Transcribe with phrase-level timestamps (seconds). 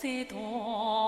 [0.00, 0.99] 在荡。